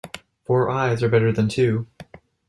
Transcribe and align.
Four 0.45 0.67
eyes 0.71 1.03
are 1.03 1.09
better 1.09 1.31
than 1.31 1.47
two. 1.47 1.85